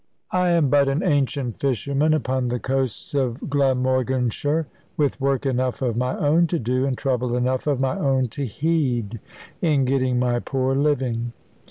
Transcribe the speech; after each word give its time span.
I 0.31 0.49
am 0.49 0.69
but 0.69 0.89
an 0.89 1.03
ancient 1.03 1.59
fisherman 1.59 2.15
upon 2.15 2.47
the 2.47 2.57
coast 2.57 3.13
of 3.13 3.47
Glamorganshire, 3.51 4.65
with 4.97 5.21
work 5.21 5.45
enough 5.45 5.83
of 5.83 5.95
my 5.95 6.17
own 6.17 6.47
to 6.47 6.57
do, 6.57 6.87
and 6.87 6.97
trouble 6.97 7.35
enough 7.35 7.67
of 7.67 7.79
my 7.79 7.99
own 7.99 8.27
to 8.29 8.43
heed, 8.43 9.19
in 9.61 9.85
getting 9.85 10.17
my 10.17 10.39
poor 10.39 10.73
living. 10.73 11.33